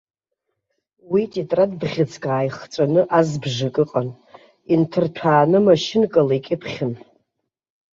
[1.11, 4.09] Уи тетрад бӷьыцк ааихҵәаны азбжак ыҟан,
[4.73, 6.93] инҭырҭәааны машьынкала икьыԥхьын.